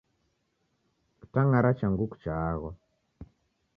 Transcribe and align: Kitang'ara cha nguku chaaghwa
Kitang'ara 1.17 1.71
cha 1.77 1.87
nguku 1.91 2.15
chaaghwa 2.23 2.71